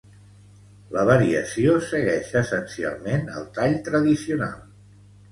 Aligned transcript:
La 0.93 1.01
variació 1.09 1.75
segueix 1.89 2.31
essencialment 2.41 3.29
el 3.41 3.45
tall 3.59 3.77
tradicional. 3.91 4.57